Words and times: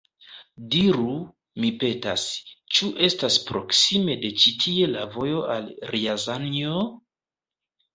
Diru, 0.75 1.11
mi 1.65 1.71
petas, 1.83 2.25
ĉu 2.79 2.91
estas 3.11 3.39
proksime 3.53 4.19
de 4.27 4.35
ĉi 4.41 4.57
tie 4.67 4.93
la 4.99 5.09
vojo 5.17 5.49
al 5.61 5.73
Rjazanjo? 5.97 6.87